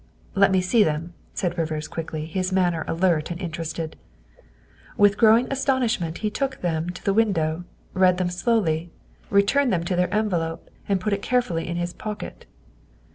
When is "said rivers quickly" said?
1.35-2.25